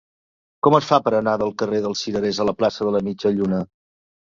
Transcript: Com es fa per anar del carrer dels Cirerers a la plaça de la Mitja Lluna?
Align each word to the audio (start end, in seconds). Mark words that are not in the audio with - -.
Com 0.67 0.77
es 0.77 0.87
fa 0.93 0.99
per 1.09 1.13
anar 1.19 1.37
del 1.43 1.55
carrer 1.63 1.85
dels 1.85 2.03
Cirerers 2.03 2.43
a 2.47 2.51
la 2.53 2.59
plaça 2.63 2.87
de 2.91 2.99
la 3.01 3.07
Mitja 3.11 3.39
Lluna? 3.41 3.67